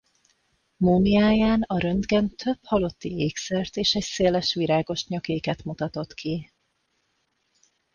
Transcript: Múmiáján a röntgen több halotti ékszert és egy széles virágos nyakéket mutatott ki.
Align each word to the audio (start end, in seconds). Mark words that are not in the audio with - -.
Múmiáján 0.77 1.61
a 1.61 1.77
röntgen 1.77 2.35
több 2.35 2.59
halotti 2.63 3.17
ékszert 3.17 3.75
és 3.77 3.95
egy 3.95 4.03
széles 4.03 4.53
virágos 4.53 5.07
nyakéket 5.07 5.63
mutatott 5.63 6.13
ki. 6.13 6.49